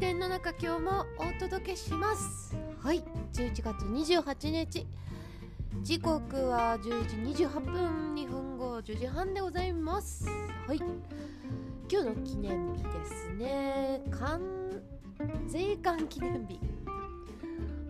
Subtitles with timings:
[0.00, 2.56] 天の中今日もお届けします。
[2.80, 3.04] はい。
[3.32, 4.86] 11月28日。
[5.82, 10.26] 時刻は10時28分2分後10時半でございます。
[10.66, 10.78] はい。
[11.88, 14.02] 今日の記念日ですね。
[14.10, 14.40] 関
[15.46, 16.58] 税関記念日。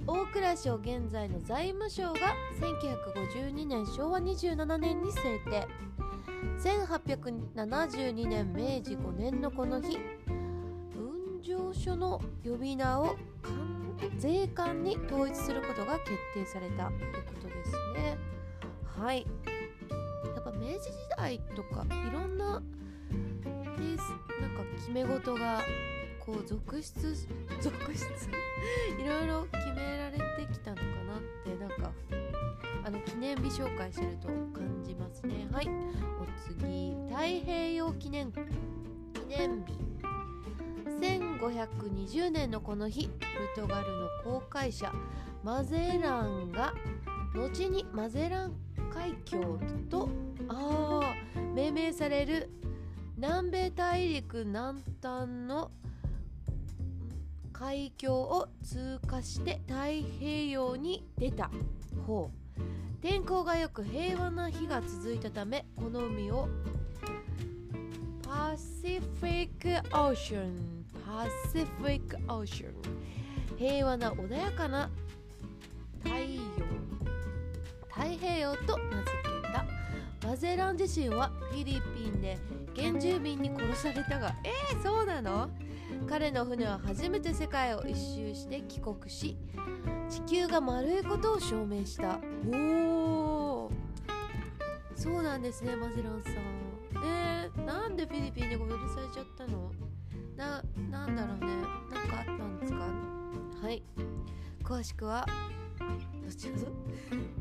[0.07, 5.67] 大蔵省現在の財務省が1952年昭和27年に制定。
[6.59, 9.99] 1872年明治5年のこの日。
[10.29, 10.34] 運
[11.45, 13.17] 上書の呼び名を
[14.19, 18.17] 税関に統一することが決定されたということですね。
[18.99, 19.27] はい。
[20.35, 22.63] やっぱ明治時代とかいろんな
[24.41, 25.61] なんか決め事が
[26.25, 27.15] こう続出
[27.61, 28.05] 続出
[28.99, 31.93] いろいろ決められてきたのかなってなんか
[32.85, 35.47] あの記念日紹介すると感じますね。
[35.53, 35.69] はい。
[36.21, 38.41] お次太平洋記念記
[39.29, 40.04] 念日。
[41.01, 44.93] 1520年のこの日ポルトガルの航海者
[45.43, 46.75] マゼランが
[47.35, 48.55] 後にマゼラン
[48.93, 49.59] 海峡
[49.91, 50.09] と
[50.49, 51.01] あ
[51.55, 52.51] 命名される
[53.17, 55.71] 南米大陸南端の
[57.53, 61.51] 海峡を通過して太平洋に出た
[62.07, 62.31] 方。
[63.01, 66.49] 天候が良く平和な日が続いたためこの海を
[68.23, 70.74] パシフィックオーシャン。
[71.15, 72.73] パシフィックオーシャン
[73.57, 74.91] 平和な穏やかな
[76.03, 76.43] 太陽。
[77.89, 79.65] 太平洋と名付けた。
[80.27, 82.37] マゼラン自身はフィリピンで
[82.75, 84.35] 原住民に殺されたが。
[84.43, 85.51] えー、そうなの？
[86.09, 89.37] 彼の船は初めて世界を一周して帰国し
[90.11, 92.19] 地球が丸いことを証明した。
[92.53, 93.71] おお
[94.97, 96.35] そうなんですねマゼランさん。
[97.07, 99.71] えー、なんでフィリピンで殺されちゃったの？
[100.37, 101.47] な、なんだろうね。
[101.93, 102.79] なんかあったんですか？
[103.67, 103.83] はい。
[104.63, 105.27] 詳しくは
[106.27, 106.67] 後ほど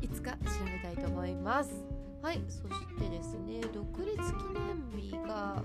[0.02, 1.72] いつか調べたいと思います。
[2.22, 2.42] はい。
[2.48, 4.22] そしてですね独立記
[4.54, 5.62] 念日が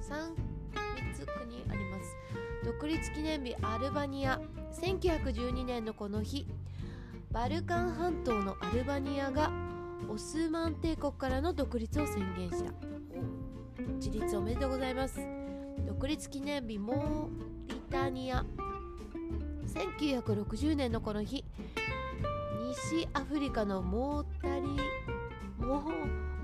[0.00, 2.16] 3つ国あります。
[2.64, 4.40] 独立記念日アルバニア。
[4.72, 6.46] 1912年のこの日。
[7.30, 9.50] バルカン半島のアルバニアが
[10.08, 12.72] オスマン帝国からの独立を宣言した。
[13.96, 15.20] 自立おめでとうございます
[15.98, 18.46] 独立記念日モーリタニア。
[19.66, 21.44] 1960年のこの日
[22.68, 24.76] 西アフリカのモータリ
[25.58, 25.82] モ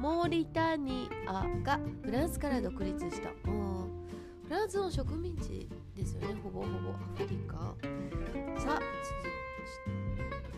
[0.00, 3.28] モーリタニアがフランスから独立した。
[3.28, 6.34] フランスの植民地ですよね。
[6.42, 7.76] ほぼほぼアフリカ。
[8.60, 8.80] さあ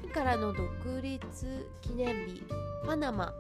[0.02, 2.42] 続からの独立記念日
[2.86, 3.34] パナマ。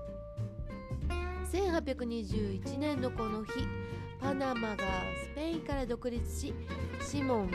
[1.50, 3.52] 1821年のこの日
[4.26, 4.76] パナマが
[5.22, 6.52] スペインから独立し
[7.00, 7.54] シモン・ボ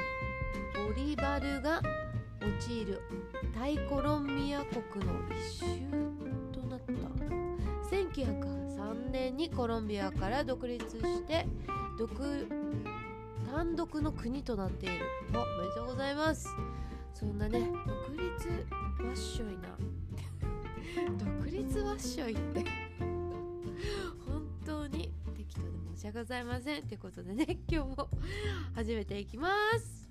[0.95, 1.81] リバルが
[2.39, 3.01] 用いる
[3.53, 5.65] 大コロンビア国の一周
[6.53, 6.93] となった。
[7.93, 11.45] 1903年にコロンビアから独立して
[11.99, 12.09] 独
[13.53, 15.05] 単独の国となっている。
[15.33, 16.47] おめでとうございます。
[17.13, 18.47] そんなね独立
[19.03, 19.77] わっしょいな。
[21.17, 22.63] 独立わっしょいって。
[24.25, 25.80] 本当に適当で。
[26.01, 26.83] し訳ございません。
[26.87, 28.09] ということでね 今日も
[28.73, 30.09] 始めていきます。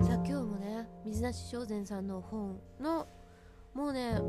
[0.00, 3.06] さあ今日もね水無正善さんの本の
[3.74, 4.22] もうね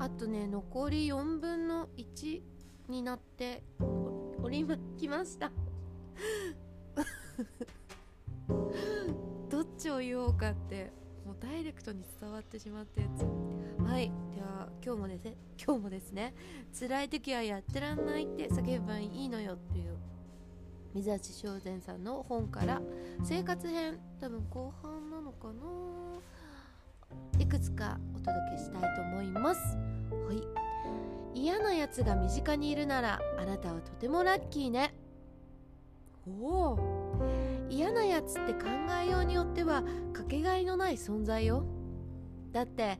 [0.00, 2.42] あとね残り4分の1
[2.88, 3.62] になって
[4.48, 5.52] おりまきました。
[9.50, 10.90] どっちを言おうかって
[11.26, 13.26] もうダイレクトに伝わってしまったやつ。
[13.82, 16.34] はいでは今日もですね今日もですね
[16.72, 19.98] 辛い時はやってらんないって叫べばいいのよっていう
[20.94, 22.80] 水橋正善さんの本から
[23.24, 25.60] 生活編多分後半なのかな。
[27.38, 29.76] いくつかお届けしたいと思います。
[29.76, 30.67] はい。
[31.38, 34.92] 嫌なやつが身近にいるならあなたはとてもラッキーね。
[36.26, 36.78] おお。
[37.70, 38.66] 嫌なやつって考
[39.04, 41.64] えようによってはかけがえのない存在よ。
[42.50, 42.98] だって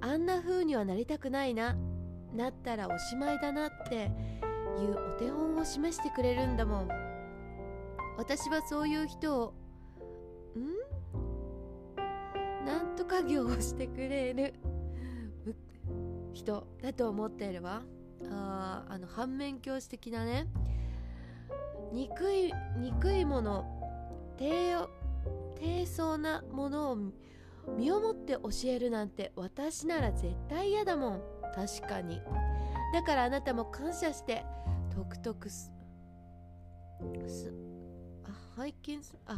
[0.00, 1.76] あんな風にはなりたくないな。
[2.32, 4.12] なったらおしまいだなって
[4.78, 6.88] いうお手本を示してくれるんだもん。
[8.16, 9.54] 私はそういう人を
[10.56, 10.70] ん？
[12.64, 14.54] なんとか業をしてくれる。
[16.34, 17.82] 人だと思っているわ
[18.30, 20.46] ああの反面教師的なね
[21.92, 23.64] 憎い憎いもの
[24.36, 24.76] 低
[25.56, 26.98] 低層なものを
[27.78, 31.22] 身をもって教えるなんて私なら絶対嫌だもん。
[31.54, 32.20] 確かに。
[32.92, 34.44] だからあなたも感謝して
[34.94, 35.72] とくとくす
[37.26, 37.52] す
[38.24, 39.36] あ拝見すあ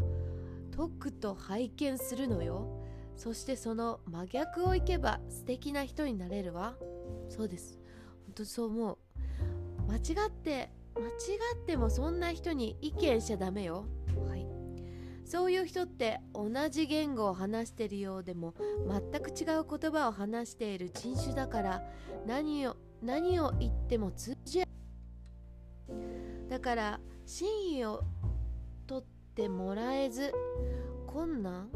[0.71, 2.86] とくと拝見するのよ。
[3.17, 6.77] そしてその真逆をいけば素敵な人になれるわ。
[7.29, 7.79] そうです。
[8.27, 8.99] 本当そう思う。
[9.89, 11.09] 間違って間違
[11.63, 13.87] ってもそんな人に意見しちゃダメよ。
[14.29, 14.47] はい。
[15.25, 18.55] そういう人って同じ言語を話してるようでも
[18.89, 21.83] 全く違う言葉を話している人種だから
[22.27, 26.49] 何を何を言っても通じ合う。
[26.49, 28.05] だから真意を
[28.87, 29.05] 取っ
[29.35, 30.33] てもらえず
[31.07, 31.71] 困難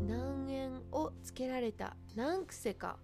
[0.00, 2.98] 難縁をつけられた難癖か。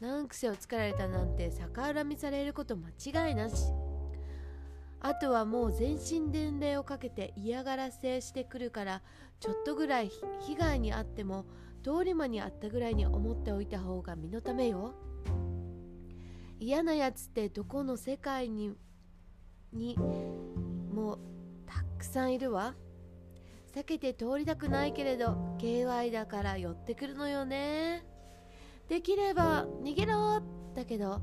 [0.00, 2.88] 難癖をつけられたなんて逆恨みされること間
[3.28, 3.72] 違いなし。
[5.00, 9.02] あとはもう全身伝令をかけて嫌がらせしてくるから
[9.38, 10.10] ちょっとぐらい
[10.40, 11.46] 被害に遭っても
[11.84, 14.94] 通り魔にあったぐらいに思っておいた方が身のためよ。
[16.60, 18.74] 嫌なやつってどこの世界に
[19.72, 21.18] にも
[21.66, 22.74] たくさんいるわ。
[23.74, 28.04] 避けて通りたくないけれど KY だから寄ってくるのよね。
[28.88, 30.42] できれば逃げろ。
[30.74, 31.20] だけど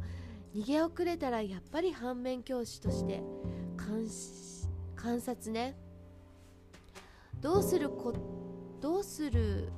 [0.54, 3.24] 逃げ遅れたらやっぱり反面教師として
[3.76, 5.76] 観察ね。
[7.42, 8.14] どうするこ
[8.82, 9.70] どうする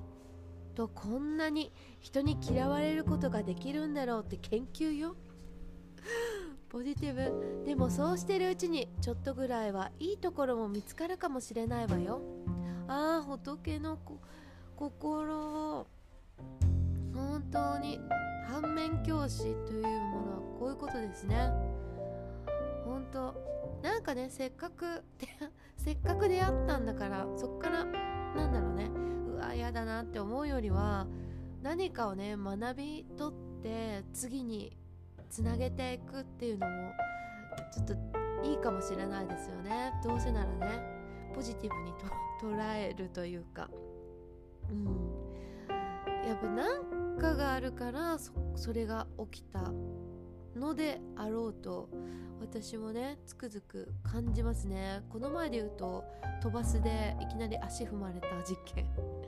[0.75, 5.15] とこんなに人に嫌われることができるんだろうって研究よ。
[6.69, 7.63] ポジティブ。
[7.65, 12.21] でもそうしてるうちにちょっとぐらいはいいところも見つかるかもしれないわよ。
[12.87, 13.97] ああ仏の
[14.75, 15.87] 心。
[17.13, 17.99] 本当に
[18.47, 21.51] 反面教師というものはこういうことですね。
[22.85, 23.33] 本当
[23.81, 25.03] なんかねせっかく
[25.77, 28.89] せっかく出会ったんだからそっからなんだろうね。
[29.33, 31.07] うわ嫌だなって思うよりは
[31.61, 34.77] 何かをね学び取って次に
[35.29, 36.91] つなげていくっていうのも
[37.71, 39.93] ちょっといいかもしれないですよね。
[40.03, 40.81] どうせならね
[41.33, 43.69] ポジティブにと捉えるというか。
[44.69, 45.27] うん。
[46.27, 48.17] やっぱ何かがあるから
[48.55, 49.71] それが起きた
[50.55, 51.89] のであろうと
[52.41, 55.03] 私もねつくづく感じますね。
[55.09, 56.03] この前で言うと
[56.41, 58.85] 飛ばすでいきなり足踏まれた事件。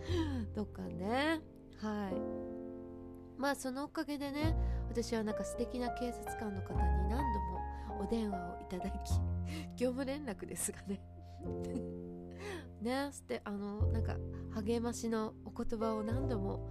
[0.53, 1.41] とかね。
[1.77, 3.39] はい。
[3.39, 4.55] まあそのおかげでね
[4.89, 9.11] 私はなんか素敵な警察官の方に何度もお電話をいただき
[9.77, 11.01] 業務連絡ですがね。
[12.81, 14.17] ねしてあのなんか
[14.51, 16.69] 励ましのお言葉を何度も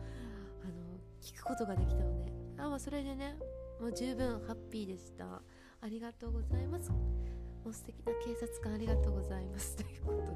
[0.62, 3.37] あの聞くことができたのであ、まあ、それでね
[3.79, 5.43] もう十分ハッピーでした。
[5.81, 6.91] ありがとうございます。
[6.91, 9.76] もう素敵な警察官ありがとうございます。
[9.76, 10.32] ということで。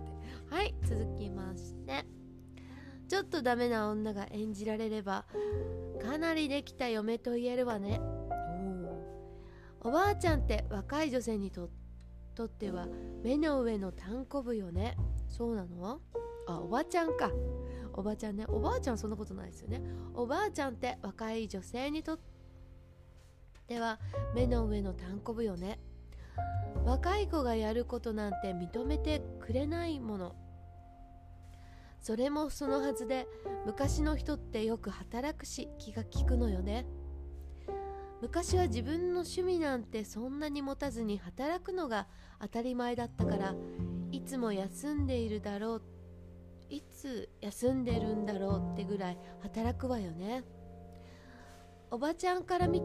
[0.55, 2.21] はい続きまして。
[3.12, 5.26] ちょっとダメな女が演じられれば
[6.03, 8.00] かなりできた嫁と言えるわね。
[9.82, 11.69] おばあちゃんって若い女性にと
[12.43, 12.88] っては
[13.23, 14.97] 目の上のたんこぶよね。
[15.29, 16.00] そうなの？
[16.49, 17.31] あおばちゃんか。
[17.93, 18.47] おばちゃんね。
[18.49, 19.82] おばあちゃんそんなことないですよね。
[20.15, 24.01] おばあちゃんって若い女性にとってでは
[24.34, 25.81] 目の上のたんこぶよね。
[26.86, 30.34] 若い子がやることなんて認めてくれないもの。
[32.03, 33.29] それもそのはずで
[33.65, 36.85] 昔の人ってよく働くし気が利くのよね。
[38.21, 42.09] 昔は自分の趣味なんてそんなに持たずに働くのが
[42.41, 43.55] 当たり前だったから
[44.11, 45.82] いつも休んでいるだろう
[46.71, 50.44] いつ休んでるんだろうってぐらい働くわよね。
[51.93, 52.82] おばちゃんから見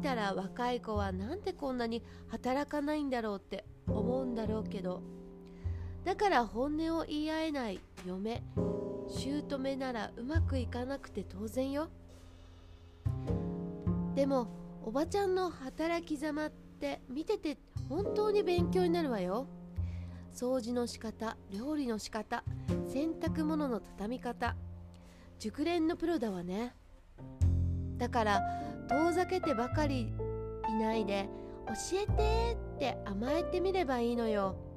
[0.00, 5.17] たら若い子はなんでこんなに働かないんだろうって思うんだろうけど
[6.04, 8.42] だから本音を言い合えない嫁
[9.08, 11.88] 姑ならうまくいかなくて当然よ。
[14.14, 14.48] でも
[14.84, 19.46] おばちゃんの働きざまって見てて本当に勉強になるわよ。
[20.34, 22.44] 掃除の仕方料理の仕方
[22.88, 24.56] 洗濯物の畳み方
[25.38, 26.74] 熟練のプロだわね。
[27.96, 28.40] だから
[28.88, 30.12] 遠ざけてばかり
[30.68, 31.28] いないで
[31.66, 34.67] 教えてって甘えてみればいいのよ。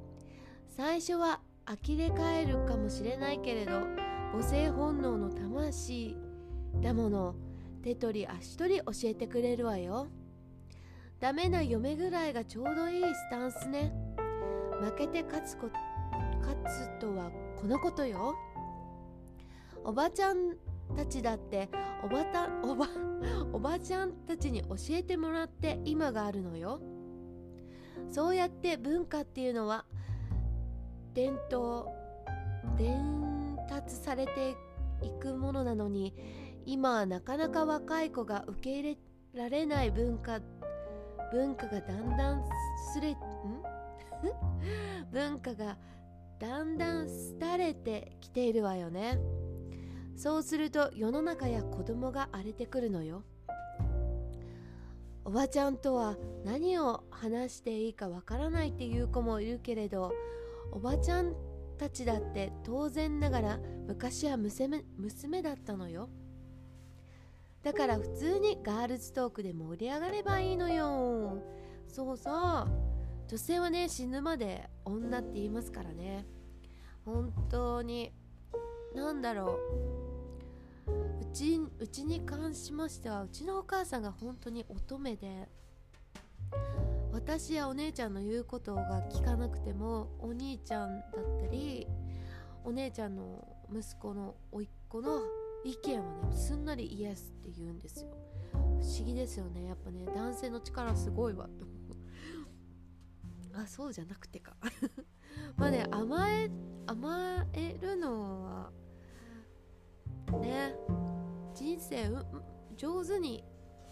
[0.74, 3.72] 最初は呆れ返るかもしれないけれど
[4.32, 6.16] 母性本能の魂
[6.80, 7.34] だもの
[7.82, 10.06] 手取り足取り教えてくれるわよ。
[11.20, 13.92] ダメな嫁ぐらいがちょうどいいスタンスね。
[14.80, 15.68] 負けて勝つこ
[16.40, 18.34] 勝つとはこのことよ。
[19.84, 20.56] おばちゃん
[20.96, 21.68] たちだって
[22.02, 22.88] おばたおば
[23.52, 26.80] おばちゃんたちに教えてもらって今があるのよ。
[28.10, 29.84] そうやって文化っていうのは
[31.14, 31.86] 伝統
[32.76, 34.56] 伝達されて
[35.02, 36.14] いくものなのに
[36.64, 38.96] 今はなかなか若い子が受け入
[39.34, 40.40] れられない文化
[41.32, 42.44] 文化がだんだん
[42.92, 43.16] すれん
[45.10, 45.76] 文化が
[46.38, 47.08] だんだん
[47.40, 49.18] 廃れてきているわよね。
[50.16, 53.22] そうすると世の中や子供が荒れてくるのよ。
[55.24, 60.12] おばちゃんとは何を話していいかわからないっていう子もいるけれど
[60.72, 61.34] おばちゃん
[61.78, 66.08] たちだって当然ながら昔は娘娘だったのよ。
[67.62, 71.42] だから普通にガールズトークで盛り上がればいいのよ。
[71.88, 72.68] そうそう。
[73.28, 76.26] 女性はね死ぬまで女って言いますからね。
[77.04, 78.12] 本当に。
[78.94, 79.58] 何だろ
[80.86, 80.92] う。
[81.20, 85.48] うちうちに関しましてはうちのお母さんが本当に乙女で。
[87.12, 91.86] 私やお姉ちゃんの言うことが聞かなくてもお兄ちゃんだったり
[92.64, 95.20] お姉ちゃんの息子の甥っ子の
[95.64, 98.10] 意見をねすんなりイエスって言うんですよ。
[98.52, 99.66] 不思議ですよね。
[99.66, 101.66] やっぱね男性の力すごいわと
[103.60, 104.56] あそうじゃなくてか。
[105.56, 106.50] まあね甘え
[106.86, 108.72] 甘えるのは
[110.40, 110.74] ね
[111.54, 112.10] 人生
[112.76, 113.44] 上手に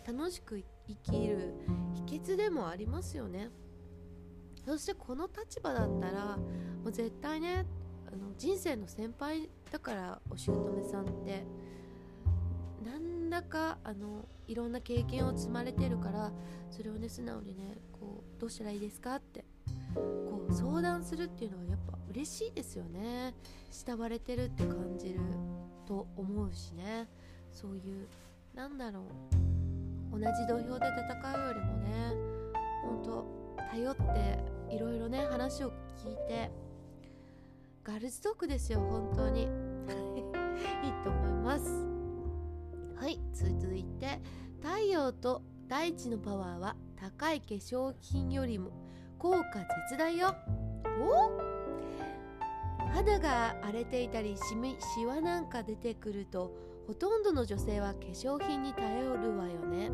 [0.06, 1.54] 楽しくいって生きる
[2.06, 3.50] 秘訣でもありますよね。
[4.64, 7.66] そしてこの立場だったらもう絶対ね
[8.06, 11.44] あの人生の先輩だからお姑さんって
[12.84, 16.32] 何らかあのいろんな経験を積まれてるから
[16.70, 19.44] それをね素直にねこうどうしたらいいですかって
[19.94, 23.34] こう相談するっていうのはやっぱ嬉しいですよね。
[23.70, 25.20] 慕われてるって感じる
[25.86, 27.08] と思うしね。
[27.52, 28.08] そういう
[28.54, 29.49] なんだろう。
[30.10, 32.12] 同じ土俵で戦うよりもね
[32.82, 33.24] ほんと
[33.70, 36.50] 頼っていろいろね話を聞いて
[37.84, 39.48] ガールズトークですよ本当に。
[40.84, 41.86] いいと思います。
[42.96, 44.20] はい続いて
[44.60, 48.70] 太陽と大地のパワーは高い化粧品よりも
[49.18, 50.34] 効果絶大よ。
[51.02, 51.50] お
[52.92, 56.52] 肌が荒れていたりしみシワなんか出てくると
[56.90, 59.92] ほとんどの女性は化粧品に頼るわよね。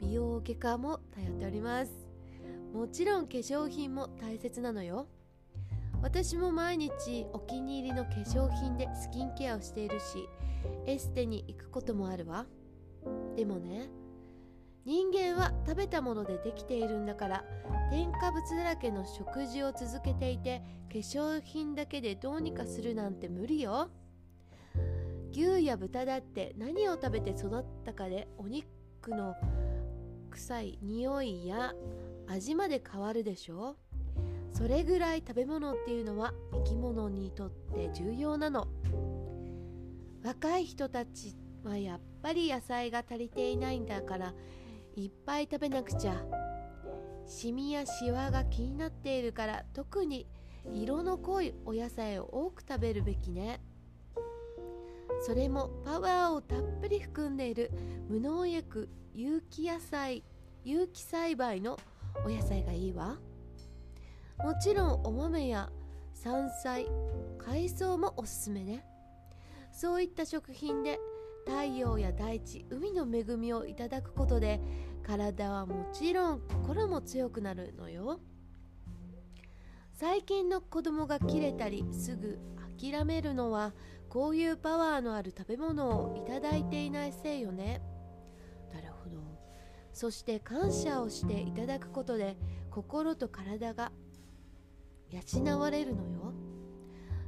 [0.00, 1.92] 美容外科も頼っております。
[2.74, 5.06] もちろん化粧品も大切なのよ。
[6.02, 10.28] 私も毎日お気に入りの化粧品でスキンケアをしているし
[10.86, 12.46] エステに行くこともあるわ。
[13.36, 13.88] でもね
[14.84, 17.44] 人間は食べたものでできているんだから
[17.92, 23.88] 添加物だらけの食事を続けていて化粧品だけでどうにかするなんて無理よ。
[25.36, 28.66] 牛や豚だって何を食べて育ったかでお肉
[29.08, 29.34] の
[30.30, 31.74] 臭い匂いや
[32.26, 33.76] 味まで変わるでしょ
[34.50, 36.32] それぐらい食べ物っていうのは
[36.64, 38.66] 生き物にとって重要なの。
[40.24, 44.32] 若い人たちはやっぱり野菜が足りていないんだから
[44.96, 46.24] いっぱい食べなくちゃ。
[47.26, 50.26] シミやシワが気になっているから特に
[50.72, 53.60] 色の濃いお野菜を多く食べるべきね。
[55.26, 57.72] それもパワーをたっぷり含んでいる
[58.08, 60.22] 無農薬有機野菜
[60.62, 61.80] 有機栽培の
[62.24, 63.16] お野菜がいいわ。
[64.38, 65.68] もちろんお豆や
[66.14, 66.86] 山菜
[67.44, 68.86] 海藻もおすすめね。
[69.72, 71.00] そういった食品で
[71.44, 74.60] 太陽や大地海の恵みをいただくことで
[75.02, 78.20] 体はもちろん心も強くなるのよ。
[79.92, 82.38] 最近の子供が切れたりすぐ
[82.80, 83.72] 諦めるのは
[84.16, 87.82] こういうパワーのある食べ物をいただいていないせいよね。
[88.72, 89.18] なるほど。
[89.92, 92.38] そして感謝をしていただくことで
[92.70, 93.92] 心と体が
[95.10, 96.32] 養われるのよ。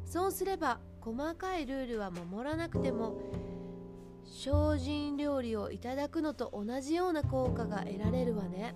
[0.07, 3.19] そうすれば細かいルールは守らなくても
[4.25, 8.75] 精進料理をいただくのと同じような効果が得られるわね。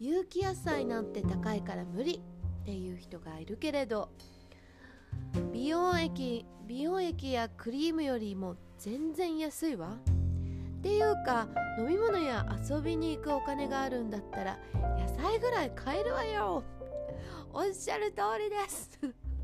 [0.00, 2.22] 有機野菜なんて高いから無理
[2.62, 4.08] っていう人がいるけれど
[5.52, 9.96] 美容液美容液やクリームよりも全然安いわ。
[10.78, 14.58] っていうか飲み物や遊びに行くお金があるんだったら
[14.98, 16.62] 野菜ぐらい買えるわよ。
[17.52, 18.98] おっしゃる通りです。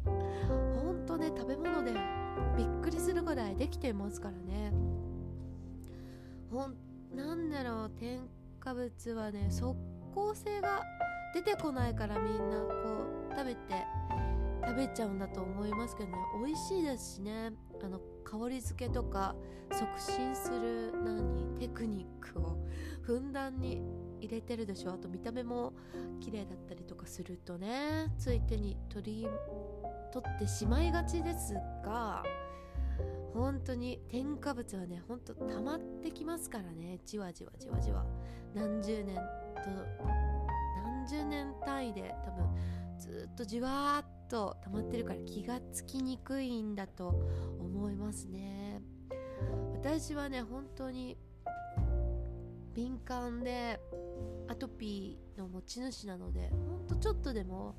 [0.05, 1.93] ほんとね食べ物で
[2.57, 4.73] びっくりするぐらいできてますからね。
[6.51, 6.77] ほん
[7.15, 8.21] なんだろう添
[8.61, 9.77] 加物はね即
[10.15, 10.83] 効性が
[11.35, 12.75] 出てこないからみんなこ
[13.31, 13.87] う食べて。
[14.65, 16.17] 食べちゃうんだと思いますけどね。
[16.45, 17.53] 美味しいですしね。
[17.83, 19.35] あの香り付けとか
[19.73, 22.57] 促進する何テクニックを
[23.03, 23.83] ふんだんに
[24.21, 25.73] 入れてるでしょあと見た目も
[26.21, 29.29] 綺麗だったりとかするとねつい手に取り
[30.13, 31.55] 取ってしまいがちです
[31.85, 32.23] が
[33.35, 37.01] 本当に添加物はねほんと溜まってきますからね。
[37.05, 38.05] じわじわじわじわ。
[38.55, 39.23] 何十年と
[40.85, 42.47] 何十年単位で多分
[42.99, 47.15] ずっとじわーっと溜まってるから気がつきにくいんだと
[47.61, 48.81] 思いますね。
[49.75, 51.19] 私はね本当に
[52.75, 53.79] 敏感で
[54.49, 57.75] アトピーの持ち主なのでほんとちょっとでも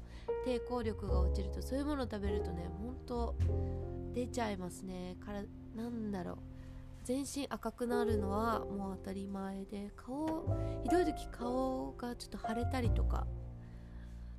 [0.45, 3.35] 抵抗力が落ちるとそういうものを食べるとねほんと
[4.13, 5.15] 出ちゃいますね。
[5.25, 5.41] から
[5.75, 6.37] なんだろう。
[7.03, 10.45] 全身赤くなるのはもう当たり前で顔
[10.83, 13.25] ひどい時顔がちょっと腫れたりとか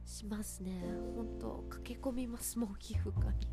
[0.04, 0.82] しますね。
[1.16, 3.48] ほんと駆け込みますもう皮膚科に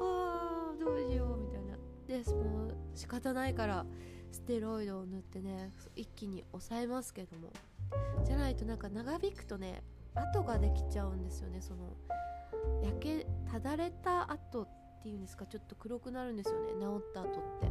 [0.00, 1.76] あーどうしようみたいな。
[2.06, 3.86] でもう仕方ないから
[4.30, 7.50] ステロイドを塗ってね一気に抑えますけども。
[8.24, 9.82] じゃないとなんか長引くとね
[10.14, 11.60] 跡ができちゃうんですよね。
[11.60, 11.96] その
[12.82, 14.68] 焼けただれた跡っ
[15.02, 16.72] ていうんですかちょっと黒くなるんですよね。
[16.80, 17.70] 治った後って。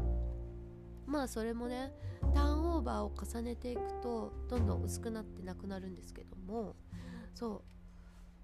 [1.06, 1.94] まあそれもね
[2.34, 6.76] ターンオーバーを重ねていくとどんどん薄くなってなくなるんですけども。
[7.34, 7.62] そう。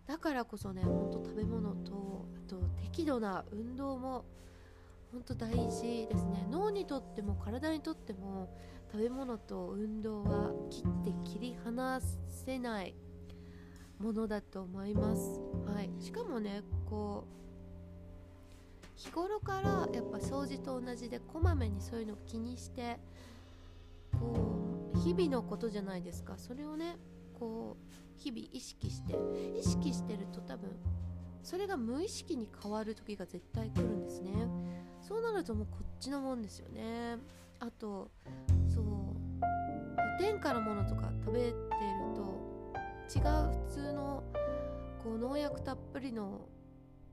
[0.09, 4.25] だからこそねほんと食べ物とあと適度な運動も
[5.11, 6.47] 本当大事ですね。
[6.49, 8.49] 脳にとっても体にとっても
[8.91, 12.95] 食べ物と運動は切って切り離せない
[13.99, 22.99] ものだと思います、はい、しかもねこう日頃からやっぱ掃除と同じでこまめにそういうのを気にして
[24.19, 26.33] こう日々のことじゃないですか。
[26.37, 26.97] それをね
[27.39, 29.17] こう日々意識して
[29.57, 30.69] 意識してると多分
[31.41, 34.31] それが無意識に変わる時が絶対来るんですね。
[35.01, 37.17] そうなるともうこっちのもんですよね。
[37.59, 38.11] あと
[38.67, 39.19] そう
[40.19, 41.53] 天下のものとか食べてる
[42.13, 42.39] と
[43.10, 44.23] 違う普通の
[45.03, 46.41] こう農薬たっぷりの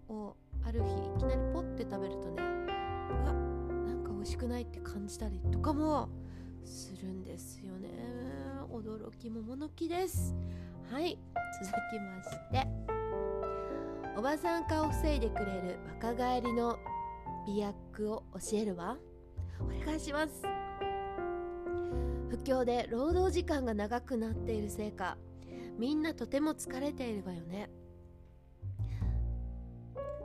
[0.08, 6.08] をある日いきなりポッて食べるとねうわなんか美味しくないって感じたりとかも
[6.64, 7.88] するんですよね
[8.70, 10.34] 驚き桃の木です
[10.90, 11.18] はい
[11.60, 12.66] 続きまして
[14.16, 16.78] おばさん化を防いでくれる若返りの
[17.46, 18.96] 美薬を教えるわ。
[19.60, 20.42] お願いします。
[22.30, 25.16] 不況で労働時間が長くなっているせいか
[25.78, 27.68] みんなとても疲れているわよね。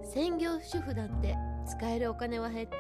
[0.04, 1.36] 専業主婦だって
[1.68, 2.76] 使えるお金は減って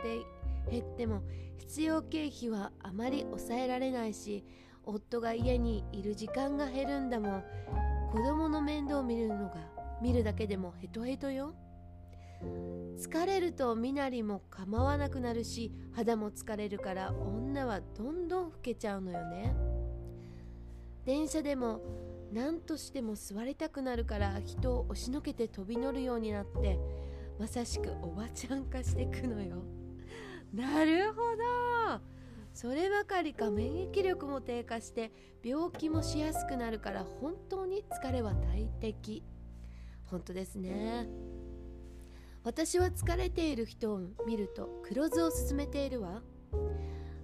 [0.70, 1.24] 減っても
[1.58, 4.46] 必要経費はあまり抑えられないし
[4.92, 7.44] 夫が家にいる時間が減るんだもん。
[8.12, 9.56] 子供の面倒を見るのが
[10.02, 11.56] 見るだけでもヘトヘトよ。
[12.98, 19.56] 疲れると身なりも構わなくなるし肌も疲れるから女はどんどん老けちゃうのよね。
[21.06, 21.82] 電車でも
[22.34, 26.78] 何としても座りたくなるから人を押しのけて飛び乗るようになって
[27.40, 29.58] まさしくおばちゃん化してくのよ。
[30.54, 31.71] なるほど。
[32.54, 35.12] そればかりか免疫力も低下して
[35.44, 39.24] 病気もしやすくなるから本当に疲れは大敵。
[40.06, 41.08] 本当ですね。
[42.44, 46.22] 私は疲れている人を見ると黒酢を勧めているわ。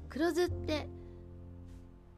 [0.09, 0.87] 黒酢って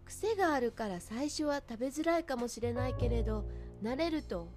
[0.06, 3.45] 癖があるから最初は食べづらいかもしれないけれど
[3.84, 4.50] 慣れると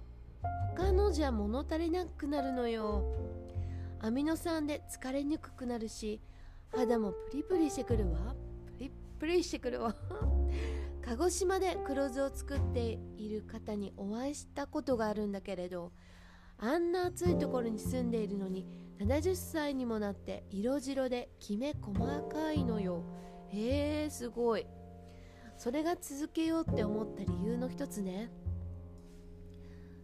[0.75, 3.03] 他のじゃ物足りなくなるのよ。
[3.99, 6.19] アミノ酸で疲れにくくなるし
[6.75, 8.35] 肌もプリプリしてくるわ。
[8.65, 9.95] プリプリしてくるわ。
[11.03, 15.91] 鹿児島で黒酢を作っている方にお会いしたことがあるんだけれど
[16.57, 18.65] あんな暑いところに住んでいるのに
[18.99, 23.03] 70歳にもなって色白できめ細かいのよ。
[23.49, 24.65] へえすごい。
[25.57, 28.31] それが続けようって思った理由の一つね。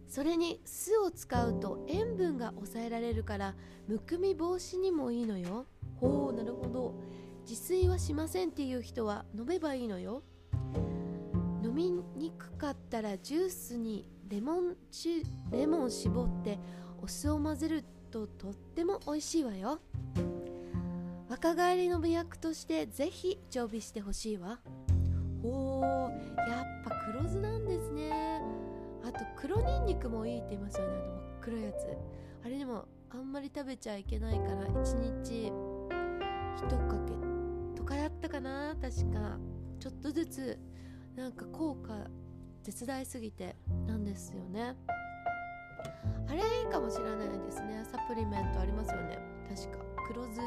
[0.06, 3.54] それに酢を使うと塩分が抑えられるから
[3.86, 5.66] むくみ防止にもいいのよ。
[6.00, 6.94] ほうなるほど。
[7.48, 10.22] 自炊はしませんっていう人は飲めばいいのよ。
[11.62, 14.76] 飲みにくかったらジュースにレモン
[15.50, 16.58] レモン絞って
[17.02, 19.80] お酢を混ぜるととっても美味しいわよ。
[21.28, 24.60] 若返りの美薬としてぜひ常備してほしいわ。
[25.42, 28.42] ほうやっぱ黒酢なんですね。
[29.02, 30.94] あと黒ニンニクもいいって言いますよね。
[30.94, 31.74] あの真っ黒いやつ。
[32.44, 35.52] あれでもあんまり食べちゃいけないから1日
[36.66, 37.12] 1かけ
[37.76, 39.38] とかやったかな確か。
[39.78, 40.58] ちょっとずつ
[41.16, 42.06] なんか効果
[42.62, 44.76] 手伝いすぎてなんですよね。
[46.28, 47.82] あれいいかもしれないですね。
[47.90, 49.18] サプリメントありますよね。
[49.48, 49.78] 確か。
[50.08, 50.40] 黒酢。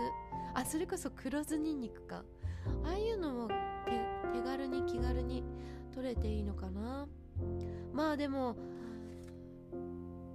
[0.54, 2.24] あそれこそ黒酢ニンニクか。
[2.86, 3.48] ああいうのも
[4.34, 5.44] 手軽に気軽に
[5.94, 7.08] 取れていいのかな。
[7.92, 8.56] まあでも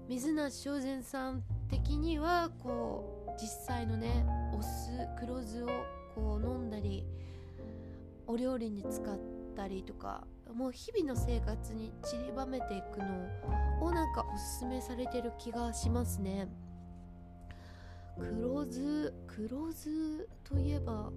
[0.09, 5.69] 水梨正禅さん的にはこう実際のねお酢黒酢を
[6.15, 7.07] こう飲んだり
[8.27, 9.19] お料理に使っ
[9.57, 13.07] たりとかもう日々の生活に散りばめていくの
[13.81, 16.49] をなんかおすすめされてる気がしますね。
[18.19, 21.13] 黒酢黒酢といえば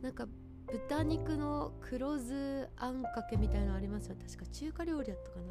[0.00, 0.26] なんか
[0.66, 4.16] 豚肉の黒酢あんかけみたいなのありますよ。
[4.18, 5.44] 確か中華料理だったかな。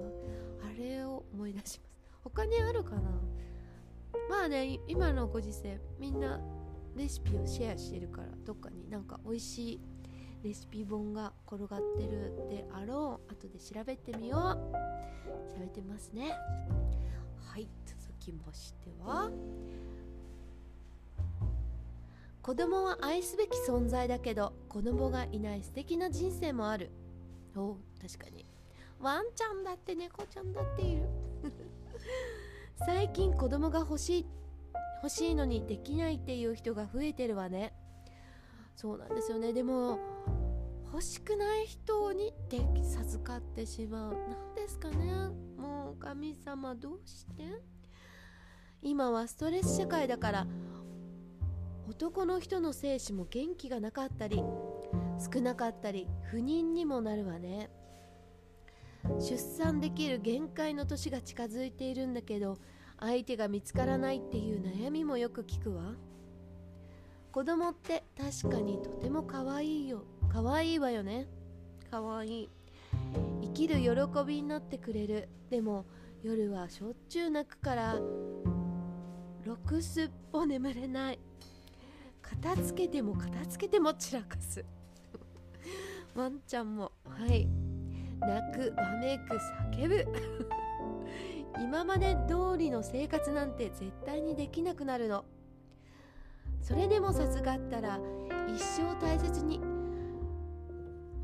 [0.67, 1.91] あれを思い出します。
[2.23, 3.01] 他にあるかな？
[4.29, 6.39] まあね今のご時世みんな
[6.95, 9.81] レシピをシェアしてるからどっかになんか美味しい
[10.43, 13.31] レシピ本が転がってるであろう。
[13.31, 14.41] 後で調べてみよう。
[15.53, 16.31] 調べてますね。
[17.45, 19.29] はい続きましては
[22.41, 26.89] 子供は愛すべき存在だけど子供がいない素敵な人生もある。
[27.55, 28.45] お確かに。
[28.99, 31.03] ワンちゃんだって猫ちゃんだっている。
[32.85, 34.25] 最近子供が欲しい
[35.03, 37.73] 欲しいのにできないっていう人が増えてるわね。
[38.75, 39.53] そうなんですよね。
[39.53, 39.99] でも
[40.91, 44.13] 欲しくない人にで授かってしまう。
[44.29, 45.29] 何ですかね。
[45.57, 47.61] もう神様どうして
[48.81, 50.47] 今はストレス社会だから
[51.87, 54.43] 男の人の精子も元気がなかったり
[55.19, 57.69] 少なかったり不妊にもなるわね。
[59.19, 62.57] 出産できる限界の年が近づいているんだけど
[62.99, 65.95] 相手が見つからないっていう悩みもよく聞くわ。
[67.31, 70.03] 子供って確かにとても可愛いよ。
[70.29, 71.27] 可愛いわよね。
[71.89, 72.49] 可愛い。
[73.41, 73.89] 生きる喜
[74.25, 75.29] びになってくれる。
[75.49, 75.85] でも
[76.23, 77.99] 夜はしょっちゅう泣くから
[79.43, 81.19] ろくすっぽ眠れない。
[82.21, 84.63] 片付けても片付けても散らかす。
[86.13, 86.91] ワンちゃんも。
[87.05, 87.47] はい。
[88.21, 89.35] 泣くわめく
[89.73, 90.05] 叫ぶ。
[91.59, 95.25] 今まで通りの生活なんて絶対にできなくなるの。
[96.61, 97.99] それでも授かったら
[98.47, 99.59] 一生大切に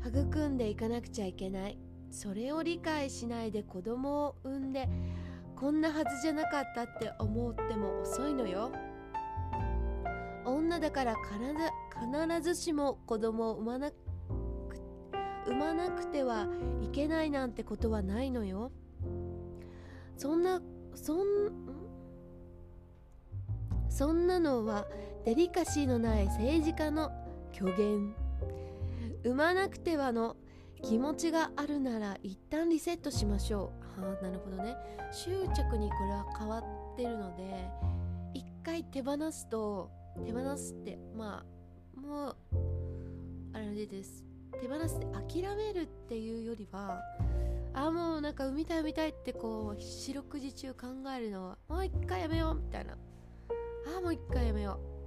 [0.04, 1.78] 育んでいかなくちゃいけない。
[2.10, 4.88] それを理解しないで子供を産んで
[5.56, 8.72] こんなはずじゃなかったって思っても遅いのよ。
[10.44, 13.94] 女だから必ずしも子供を産まなく
[15.48, 16.46] 産まなくては
[16.82, 18.70] いけないなんてことはないのよ。
[20.16, 20.60] そんな
[20.94, 21.26] そん
[23.88, 24.86] そんなのは
[25.24, 27.10] デリカシーのない政治家の
[27.52, 28.14] 虚言。
[29.24, 30.36] 産まなくてはの
[30.82, 34.02] 気持ちがあるなら一旦リセットしましょう。
[34.02, 34.76] はあなるほどね。
[35.10, 37.68] 執着にこれは変わってるので
[38.34, 39.90] 一回手放すと
[40.26, 41.42] 手放すってま
[41.96, 42.36] あもう
[43.54, 44.27] あれです。
[44.60, 47.00] 手放すって諦めるっていうよりは
[47.74, 52.96] あもうなんか産みたい産みたいってこう四六時中考えるのはもう一回やめようみたいな。
[53.96, 54.98] あもう一回やめよう。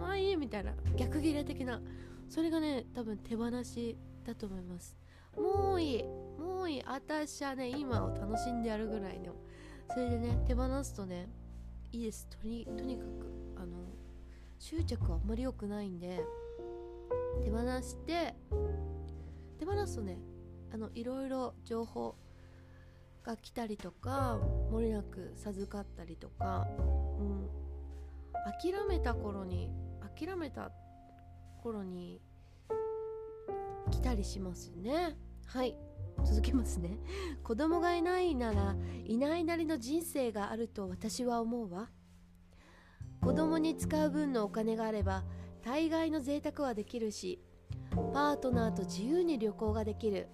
[0.00, 0.72] もういいみたいな。
[0.96, 1.80] 逆ギレ的な。
[2.28, 4.96] それがね多分手放しだと思います。
[5.36, 6.02] もういい。
[6.02, 6.82] もういい。
[6.84, 9.34] 私はね今を楽しんでやるぐらいの。
[9.90, 11.28] それでね手放すとね
[11.92, 12.26] いいです。
[12.26, 13.10] とにとにかく
[13.56, 13.76] あの
[14.58, 16.24] 執着はあんまり良くないんで。
[17.42, 18.34] 手放して
[19.58, 20.18] 手放すとね
[20.72, 22.16] あのいろいろ情報
[23.24, 24.38] が来たりとか
[24.70, 26.66] もれなく授かったりとか、
[27.18, 27.48] うん、
[28.60, 29.70] 諦めた頃に
[30.16, 30.72] 諦めた
[31.62, 32.20] 頃に
[33.90, 35.16] 来たりしますね。
[35.46, 35.76] はい。
[36.24, 36.98] 続けますね。
[37.42, 41.90] 子供がいないならいないなりの人生があると私は思うわ。
[43.20, 45.24] 子供に使う分のお金があれば
[45.64, 47.40] 大概の贅沢はできるし
[48.12, 50.28] パートナーと自由に旅行ができる。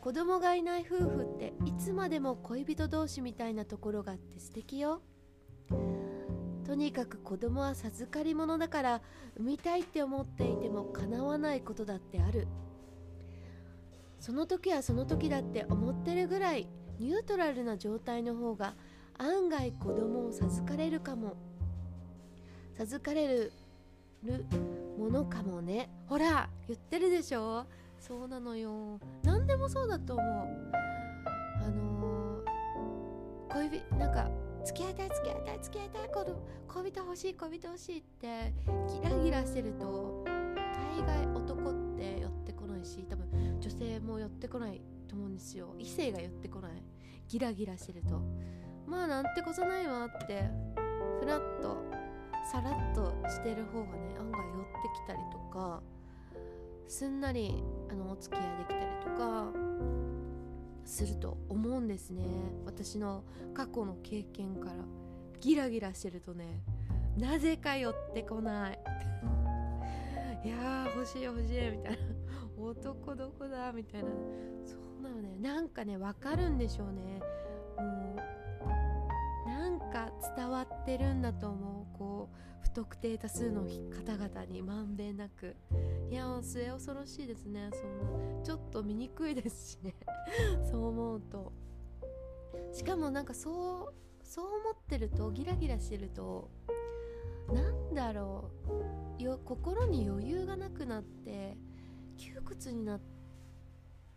[0.00, 5.02] 子供がいない夫婦っていつまでも恋人同士みたいなところがあって素敵よ。
[6.64, 9.02] とにかく子供は授かり物だから
[9.36, 12.46] 産みたいって思っていても叶わないことだってある。
[14.20, 18.74] その時はその時だって思ってるぐらいニュートラルな状態の方が
[19.18, 21.36] 案外子供を授かれるかも。
[22.76, 23.52] 授かれる
[24.24, 24.44] る
[24.98, 25.88] ものかもね。
[26.06, 27.66] ほら言ってるでしょ？
[27.98, 29.00] そうなのよ。
[29.22, 30.26] 何でもそうだと思う。
[31.60, 34.30] あのー、恋人なんか
[34.64, 36.10] 付き合いたい付き合いたい付き合いたい
[36.68, 38.52] 恋人欲しい恋人欲しいって
[38.88, 45.74] ギラギラしてると大概男って寄ってこないし多分女性も寄ってこないと思うんですよ。
[45.78, 46.72] 異性が寄ってこない。
[47.28, 48.20] ギラギラしてると。
[48.86, 50.44] まあなんてことないわって
[51.20, 51.76] ふらっと
[52.44, 55.82] さらっとしてる方がね案外寄ってきたりとか
[56.86, 59.52] すんなりあのお付き合いできたりとか
[60.84, 62.24] すると思うんですね。
[62.64, 63.22] 私の
[63.52, 64.72] 過去の経験から。
[65.40, 66.62] ギラギラしてるとね
[67.16, 68.78] なぜか寄ってこない。
[70.44, 71.98] いやー欲しい欲しいみたいな。
[72.56, 74.08] 男どこだみたいな。
[74.64, 77.20] そうなのねなんかね分かるんでしょうね。
[77.76, 78.20] もう
[79.68, 85.56] なんか伝わってるんだと思うこう不特定多数の方々にまんべんなく。
[86.10, 87.68] いや末恐ろしいですね。
[87.72, 89.94] そんなちょっと醜いですしね。
[90.70, 91.52] そう思うと。
[92.72, 96.48] しかもなんかそうそう思ってるとギラギラしてると
[97.52, 98.50] なんだろ
[99.18, 99.22] う。
[99.22, 101.58] よ心に余裕がなくなって
[102.16, 103.00] 窮屈になっ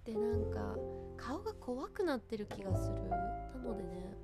[0.05, 0.77] てなんか
[1.17, 3.09] 顔が怖くなってる気がする。
[3.09, 4.21] なのでね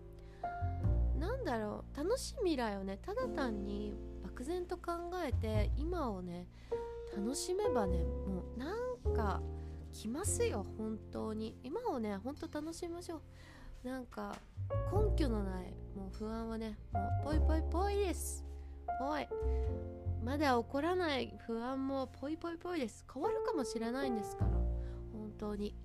[1.20, 3.00] なんだろう楽しい未来をね。
[3.02, 4.92] ただ単に漠然と考
[5.26, 6.48] えて今をね
[7.16, 9.42] 楽しめばねもうなんか
[9.92, 11.56] 来ますよ本当に。
[11.64, 13.88] 今をねほんと楽しみましょう。
[13.88, 14.36] なんか
[14.92, 18.44] 根拠のないもう不安はねもうぽいぽいぽいです。
[19.00, 19.28] ぽい
[20.24, 23.06] まだ起こらない不安もぽいぽいぽいです。
[23.12, 24.52] 変わるかもしれないんですから
[25.14, 25.76] 本当に。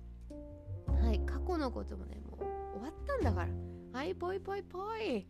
[1.01, 3.72] はい過去のこともねもう終わったんだから。
[3.93, 5.27] はいぽいぽいぽい。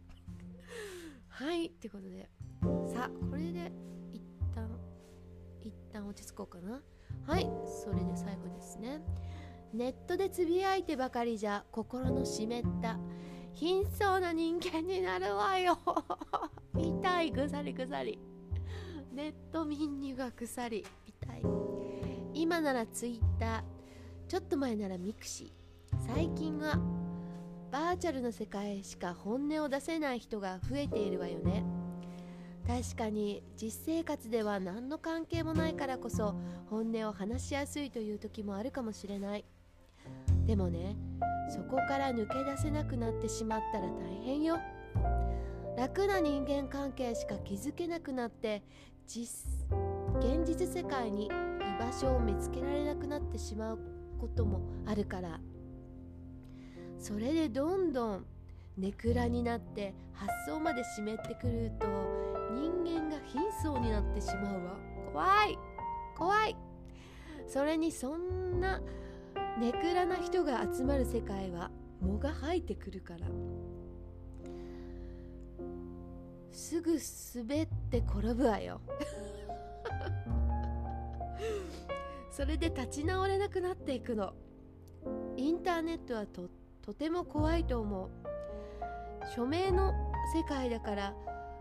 [1.28, 2.30] はいってことで。
[2.94, 3.70] さあこれで
[4.14, 4.22] 一
[4.56, 4.70] 旦
[5.62, 6.82] 一旦落ち着こうかな。
[7.28, 9.02] はいそれで最後ですね。
[9.74, 12.98] ネットでつぶやいてばかりじゃ心の湿った
[13.54, 15.78] 貧相な人間になるわよ。
[16.80, 18.18] 痛いぐさりぐさり。
[19.12, 21.44] ネット民にぐさり痛い。
[22.34, 23.64] 今ならツイッター。
[24.30, 26.14] ちょっと前ならミクシー。
[26.16, 26.93] 最近は
[27.74, 31.66] バーチャルの世界しか本音を出せない人が増えているわよね。
[32.68, 36.36] 確かに実生活では何の関係もないからこそ
[36.70, 39.46] 本音を話しやすいという時もあるかもしれない。
[40.46, 40.96] でもね
[41.50, 44.60] そこから抜け出せなくなってしまったら大変よ。
[45.76, 48.62] 楽な人間関係しか築けなくなって
[49.08, 49.50] 実
[50.20, 51.30] 現実世界に居
[51.80, 53.80] 場所を見つけられなくなってしまう
[54.20, 55.40] こともあるから。
[57.04, 58.26] それでどんどん
[58.78, 61.86] ネクラになって発想まで湿ってくると
[62.56, 64.78] 人間が貧相になってしまうわ。
[65.12, 65.60] 怖い。
[66.18, 66.56] 怖い。
[67.46, 68.80] それにそんな
[69.60, 73.28] ネクラな人が集まる世界は藻が生えてくるから。
[76.54, 76.98] すぐ
[77.36, 78.80] 滑って転ぶわよ。
[82.32, 84.34] それで立ち直れなくなっていくの。
[85.36, 86.50] インターネットはとっ
[86.84, 88.10] とても怖いと思う。
[89.36, 89.94] 署名の
[90.36, 91.14] 世界だから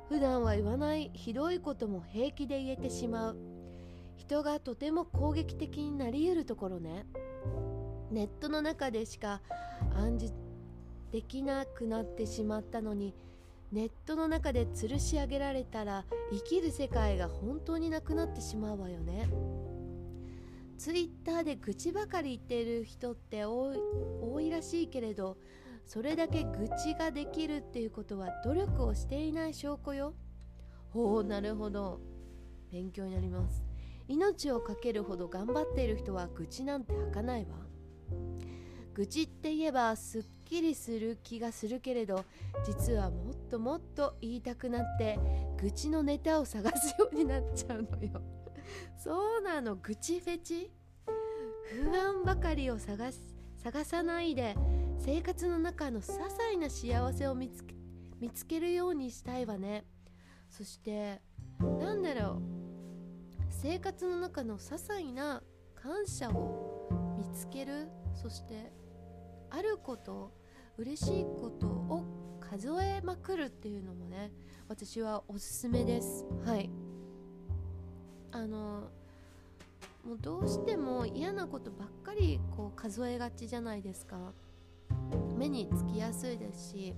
[0.08, 3.36] 普段は言わないひどいことも平気で言えてしまう。
[4.16, 7.06] 人がとても攻撃的になりうるところね。
[8.10, 9.40] ネットの中でしか
[9.94, 10.34] 暗示
[11.12, 13.14] できなくなってしまったのに
[13.70, 19.28] ネットの中で吊るし上げられたら生きる世界が本当になくなってしまうわよね。
[20.82, 23.78] ツイッターで愚痴ばかり言ってる人って多い
[24.20, 25.36] 多いらしいけれど
[25.86, 30.12] それだけ愚痴ができるっていうことは努力をしていない証拠よ。
[30.90, 32.00] ほうなるほど。
[32.72, 33.62] 勉強になります。
[34.08, 37.58] 命を懸けるほど頑張っている人は愚痴なんて吐かないわ。
[38.92, 42.24] 愚痴って言えばすっきりする気がするけれど
[42.66, 45.16] 実はもっともっと言いたくなって
[45.60, 48.41] 愚痴のネタを探すようになっちゃうのよ。
[48.96, 50.70] そうなの愚痴フェチ？
[51.64, 54.56] 不安ばかりを探す探さないで
[54.98, 57.74] 生活の中の些細な幸せを見つけ
[58.20, 59.84] 見つけるようにしたいわね。
[60.48, 61.20] そして
[61.60, 62.42] なんだろう？
[63.48, 65.42] 生活の中の些細な
[65.74, 67.88] 感謝を見つける？
[68.14, 68.72] そして
[69.50, 70.32] あること
[70.76, 74.30] 嬉しいことを数えまくるっていうのもね
[74.68, 76.24] 私はおすすめです。
[76.44, 76.70] はい。
[78.42, 78.88] あの
[80.04, 84.16] もうどうしても嫌なことばっかりこう数えがちじゃないですか。
[85.36, 86.94] 目につきやすいですし。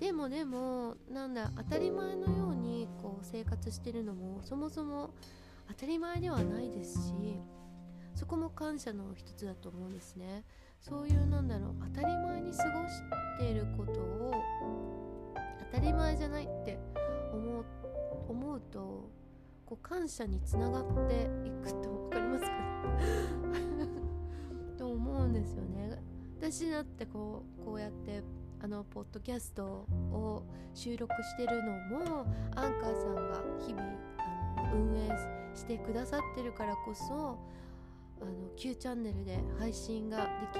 [0.00, 5.14] でもでもなんだ当たり前のようにこう生活してるのもそもそも
[5.68, 7.14] 当たり前ではないですし
[8.14, 10.44] そこも感謝の一つだと思うんですね。
[10.82, 13.00] そういうなんだろう当たり前に過ごし
[13.38, 14.32] ていることを
[15.72, 16.78] 当たり前じゃないって
[17.32, 17.64] 思う
[18.28, 19.08] 思うと
[19.66, 22.50] こう感謝につながっていくと分かりますか？
[24.78, 26.00] と思うんですよね。
[26.38, 28.22] 私だってこうこうやって
[28.60, 30.42] あのポッドキャストを
[30.74, 33.82] 収録してるのもアンカーさんが日々
[34.56, 35.08] あの運営
[35.54, 37.38] してくださってるからこそ
[38.20, 40.18] あの Q チャンネルで配信が
[40.52, 40.58] で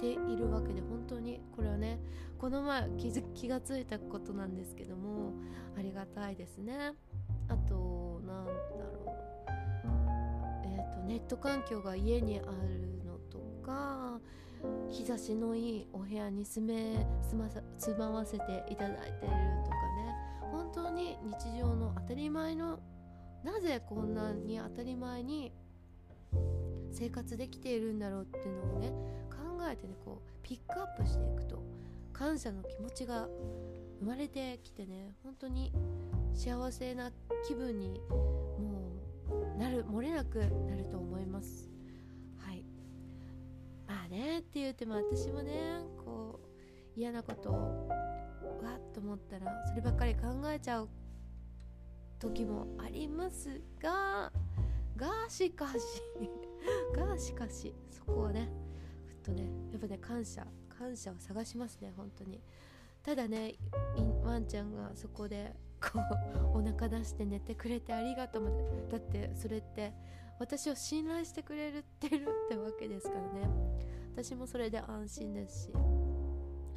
[0.00, 2.00] きているわけで本当にこれはね
[2.38, 5.32] この前気づ気がついたことなんですけども
[5.76, 6.92] ありがたいですね。
[7.48, 8.01] あと
[8.32, 9.16] なんだろ
[9.46, 9.88] う。
[10.64, 14.20] え、ー、とネット環境が家にあるのとか
[14.88, 20.02] 日差しのいいお部屋に住め住ま住まわせていただいているとかね。
[20.50, 22.78] 本当に日常の当たり前の
[23.42, 25.52] なぜこんなに当たり前に
[26.92, 28.90] 生活できているんだろうっていうのをね
[29.30, 29.36] 考
[29.68, 31.62] えてねこうピックアップしていくと
[32.12, 33.26] 感謝の気持ちが
[34.00, 35.72] 生まれてきてね本当に
[36.34, 37.10] 幸せな
[37.46, 38.92] 気分にも
[39.54, 41.70] うなる漏れなくなると思います。
[42.38, 42.64] はい。
[43.86, 47.88] まあねって言っても私もねこう嫌なことを
[48.62, 50.88] わっと思ったらそればっかり考えちゃう
[52.18, 54.30] 時もありますが
[54.96, 56.02] がしかし
[56.94, 58.48] がしかしそこをね
[59.06, 62.40] ふっとねやっぱね感謝感謝を探しますね本当に。
[63.02, 63.56] ただね
[64.22, 65.98] ワンちゃんがそこでこ
[66.54, 68.56] うお腹出して寝てくれてありがとうまで。
[68.90, 69.92] だってそれって
[70.38, 73.48] 私を信頼してくれてるってわけですからね。
[74.14, 75.72] 私もそれで安心ですし。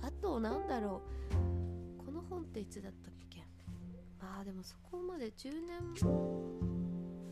[0.01, 1.01] あとなんだろ
[2.01, 2.05] う。
[2.05, 3.43] この本っていつだったっけ？
[4.19, 5.79] ああでもそこまで10年。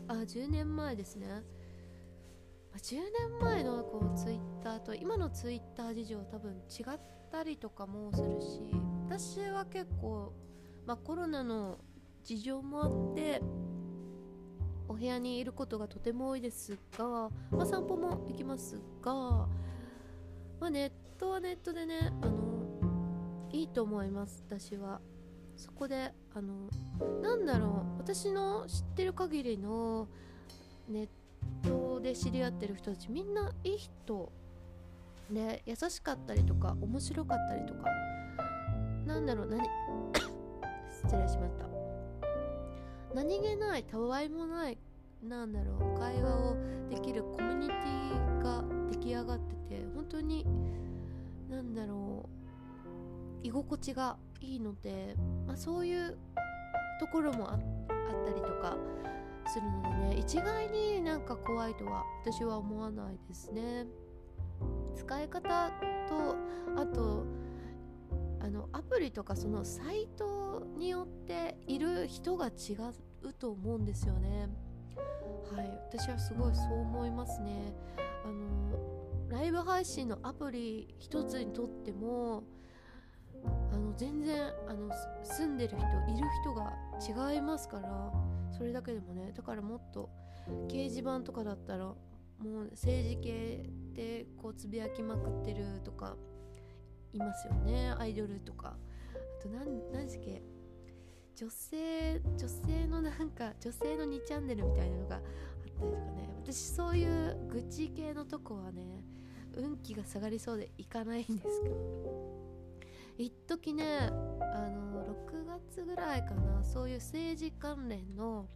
[0.08, 1.42] あ10年前ですね。
[2.76, 8.74] 10年前のこうツイッターと今のツイッター事情多分違ったりとかもするし
[9.06, 10.32] 私は結構、
[10.86, 11.78] まあ、コロナの
[12.22, 13.40] 事情もあって
[14.88, 19.48] お部屋にいることがとても多いですが、まあ、散歩も行きますが、ま
[20.60, 25.00] あ、ネットはネットでねあのいいと思います私は。
[25.56, 26.68] そこであの
[27.22, 30.08] なんだろう私の知ってる限りの
[30.88, 31.08] ネッ
[31.62, 34.32] トで知り合ってる人たちみんないい人
[35.30, 37.84] で優しかったりとか面白かったりとか
[39.06, 39.60] なんだろう何
[41.04, 41.64] 失礼しました。
[43.14, 44.78] 何気ないたわいもない
[45.22, 46.56] なんだろう会話を
[46.90, 50.44] できるコミュニティが出来上がってて本当に
[51.48, 52.28] なんだろ
[53.42, 55.14] う居心地がいいので、
[55.46, 56.18] まあ、そういう
[56.98, 57.58] ところもあっ
[58.26, 58.76] たりとか
[59.46, 63.86] するのでね一概になんか怖いとは私は思わないですね。
[64.96, 65.70] 使い方
[66.08, 66.36] と
[66.76, 67.24] あと
[68.40, 70.43] あのアプリとかそのサイト
[70.78, 72.74] によっている人が違
[73.22, 74.48] うと思うんですよね。
[75.54, 75.80] はい。
[75.90, 77.74] 私はすごいそう思いますね。
[78.24, 82.44] あのライブ配信のアプリ一つにとっても
[83.72, 84.90] あの全然あの
[85.22, 86.72] 住んでる人いる人が
[87.32, 88.12] 違いますから
[88.56, 89.32] それだけでもね。
[89.32, 90.08] だからもっと
[90.68, 91.96] 掲示板とかだったらも
[92.42, 96.16] う政治系でこうつぶやきまくってるとか
[97.12, 97.94] いますよね。
[97.98, 98.76] アイドルとか。
[99.38, 100.42] あと何何ですっけ？
[101.36, 105.22] 女性女性のなんか女性の2チャンネルみたいなのがあっ
[105.60, 106.34] たりとかね。
[106.42, 109.02] 私そういう愚痴系のとこはね
[109.56, 112.44] 運気が下がりそうでいかないんですけど。
[113.16, 118.46] 一時ねあの6月ぐらいかなそういう政治関連の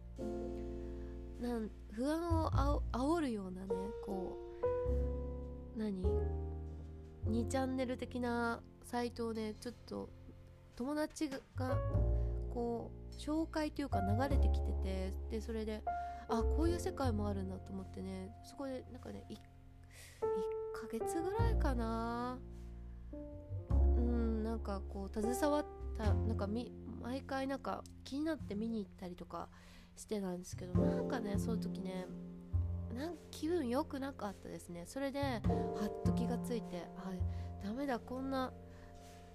[1.39, 3.67] なん不安をあ煽るようなね
[4.05, 4.37] こ
[5.75, 6.03] う何
[7.29, 10.09] 2チャンネル的なサイトをねちょっと
[10.75, 11.39] 友達が
[12.53, 15.83] こう紹介というか流れてきててでそれで
[16.29, 19.37] あこういう世界もあるんだと思ってねそこでなんかね 1, 1
[20.81, 22.39] ヶ月ぐらいかな。
[23.71, 25.65] うんなんかこう携わっ
[25.97, 29.49] たなんかみ毎回なんか気になって見に行ったりとか
[29.95, 32.07] してたんですけどなんかねそういう時ね
[32.95, 34.83] なん気分良くなかったですね。
[34.85, 35.39] それでは
[35.85, 37.11] っと気がついてあ
[37.63, 38.53] ダメだこんな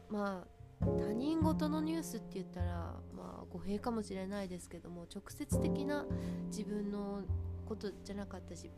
[0.09, 6.07] まあ他人事のニュースって言ったらまあ語弊かもしれないですけども直接的な
[6.49, 7.23] 自分の
[7.67, 8.71] ことじゃなかったし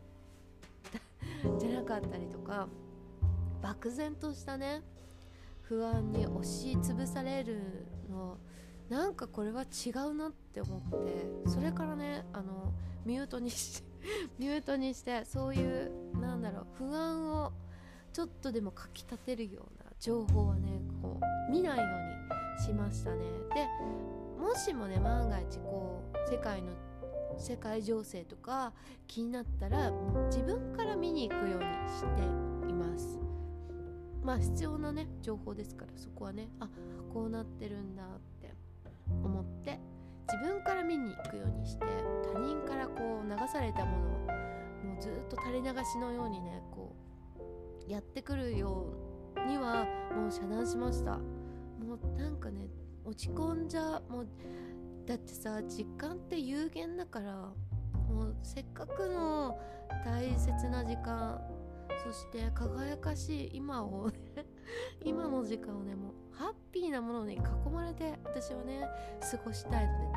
[1.59, 2.67] じゃなかったりとか
[3.61, 4.83] 漠然としたね
[5.63, 8.37] 不安に押しつぶされるの
[8.89, 12.73] なんかこれは違うなって思ってそれからねあの
[13.05, 13.87] ミュートにして
[14.39, 17.51] ミュートにしてそういうなんだろう不安を
[18.13, 21.19] ちょっとでもかきたてるような情報はねこ
[21.49, 23.25] う見ないようにしましたね。
[23.53, 23.65] で
[24.41, 26.71] もしもね万が一こう世界の
[27.37, 28.73] 世界情勢とか
[29.05, 29.91] 気になったら
[30.31, 33.19] 自分から見に行くようにしています。
[34.23, 36.67] まあ必要なね情報ですからそこはねあ
[37.13, 38.53] こうなってるんだって
[39.23, 39.79] 思って
[40.27, 41.85] 自分から見に行くようにして
[42.33, 44.09] 他人からこう流されたものを
[44.85, 46.93] もうずっと垂れ流しのようにねこ
[47.87, 49.06] うやってくるよう
[49.47, 49.85] には
[50.15, 51.11] もう遮断しました。
[51.13, 52.67] もうなんかね
[53.05, 54.27] 落ち込んじゃもう
[55.05, 57.33] だってさ時間って有限だから
[58.09, 59.57] もうせっかくの
[60.03, 61.41] 大切な時間
[62.03, 64.09] そして輝かしい今を
[65.03, 67.39] 今の時間をねもうハッピーなものに囲
[67.71, 68.87] まれて私はね
[69.31, 70.13] 過ごしたいのでね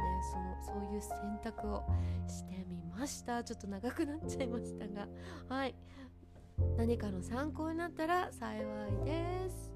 [0.65, 1.85] そのそういう選択を
[2.27, 3.43] してみました。
[3.43, 5.09] ちょっと長くなっちゃいましたが。
[5.49, 5.75] はい。
[6.77, 8.61] 何かの参考になったら幸い
[9.05, 9.71] です。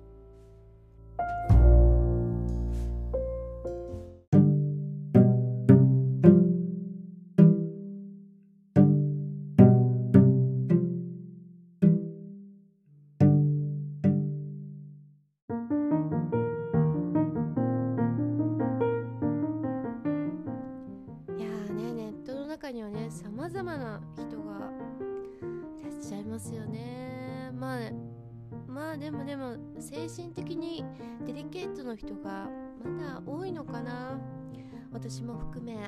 [35.06, 35.76] 私も含め。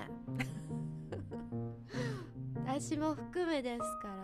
[2.67, 4.15] 私も含めですから。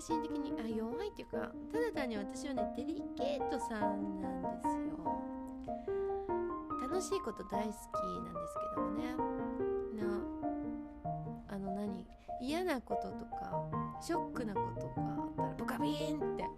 [0.00, 4.96] 神的にあ弱いっていうかただ単に私はねデリケートさんなんですよ。
[6.80, 7.76] 楽しいこと大好き
[8.24, 9.14] なんですけどもね。
[11.48, 12.06] なあの何？
[12.40, 13.62] 嫌なこととか
[14.00, 16.48] ショックなことがあったらボカビーンって。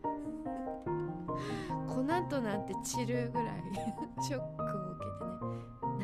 [1.88, 3.64] 粉となんて散るぐらい
[4.22, 5.11] ショックを受けて。
[5.11, 5.11] ね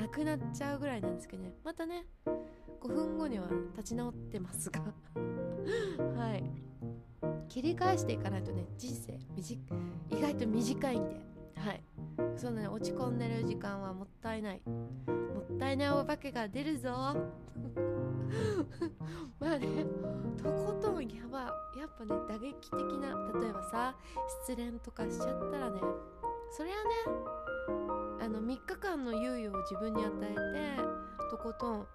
[0.09, 1.53] なくなっちゃうぐらいなんですけどね。
[1.63, 2.07] またね
[2.81, 3.47] 5分後には
[3.77, 4.81] 立ち直ってますが。
[6.17, 6.51] はい。
[7.49, 9.59] 切り返していかないとね人生短
[10.11, 11.21] 意外と短いんで。
[11.57, 11.83] はい。
[12.37, 14.63] そんなね落ち込んでる時間はもったいない。
[14.67, 16.91] もったいないお化けが出るぞ。
[19.39, 19.85] まあね
[20.43, 21.41] とことんやば
[21.77, 23.95] やっぱね打撃的な例えばさ
[24.47, 25.81] 失恋とかしちゃったらね
[26.51, 30.83] それはねあの3日間の猶予を自分に与えて
[31.31, 31.87] とことん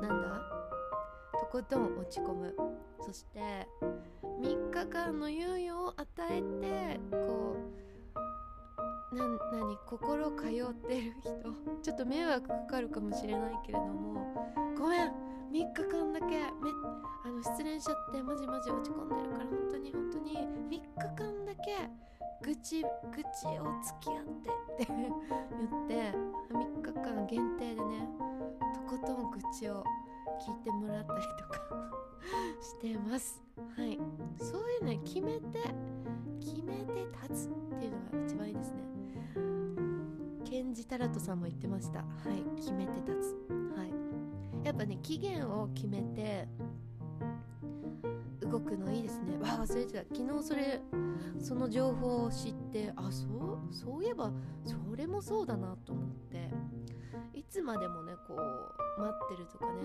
[0.00, 0.40] なんだ？
[1.32, 2.54] とことん落ち込む。
[3.00, 3.66] そして
[4.40, 7.56] 3日間の猶予を与えてこ
[9.12, 9.76] うな何？
[9.86, 11.32] 心通ってる人。
[11.82, 14.46] ちょっと迷惑かかるかもしれないけれども。
[14.78, 15.12] ごめん
[15.50, 16.42] ！3日間だけめ
[17.24, 20.32] あの失恋しちゃってマジマジ落ち込んでるから本当に本当に。
[20.36, 20.82] 3日
[21.14, 21.90] 間だけ
[22.42, 24.24] 愚痴愚痴を付き合っ
[24.76, 24.92] てって
[25.58, 26.12] 言って
[26.50, 28.08] 3日間限定でね
[28.74, 29.84] とことん愚痴を
[30.40, 31.60] 聞いてもらったりとか
[32.60, 33.42] してます。
[33.76, 33.98] はい。
[34.36, 35.60] そういうね決めて
[36.40, 38.82] 決めて立つっていうのが一番いいですね。
[40.44, 42.00] ケンジタラトさんも言ってました。
[42.00, 42.42] はい。
[42.56, 43.52] 決めて立つ。
[43.76, 43.92] はい。
[44.66, 46.48] やっぱね期限を決めて
[48.52, 49.38] 動くのいいですね。
[49.38, 49.98] わ忘れてた。
[50.14, 50.80] 昨日それ
[51.38, 54.30] その情報を知ってあそうそういえば
[54.64, 56.50] それもそうだなと思って。
[57.34, 59.82] いつまでもねこう待ってるとかね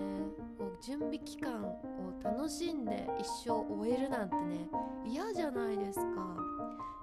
[0.58, 1.80] こう準備期間を
[2.22, 4.68] 楽しんで一生終えるなんてね
[5.04, 6.36] 嫌じゃないですか。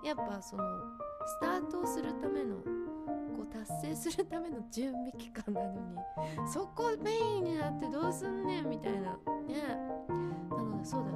[0.03, 0.63] やっぱその
[1.25, 5.79] スタートをするためのこう達成するための準備期間なのに
[6.47, 9.17] そこメインになってどうすんねんみたいなね。
[10.49, 11.11] なのでそうだ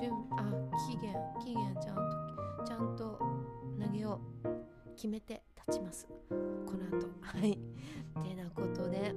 [0.00, 0.50] 準あ
[0.88, 3.18] 期限期限ちゃんとちゃんと
[3.78, 4.18] 投げを
[4.96, 6.08] 決めて立ちます。
[6.28, 7.06] この後。
[7.20, 7.58] はい。
[8.22, 9.14] てなことで。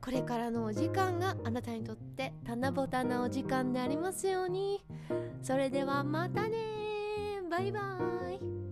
[0.00, 4.84] これからのお時間があなたにとって棚ぼたなお時間でありますように。
[5.42, 6.56] それではまたね
[7.50, 8.69] バイバーイ。